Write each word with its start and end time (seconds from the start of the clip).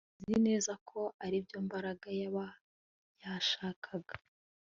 Nzi 0.21 0.37
neza 0.47 0.71
ko 0.89 0.99
aribyo 1.25 1.57
Mbaraga 1.67 2.07
yaba 2.19 2.45
yashakaga 3.21 4.13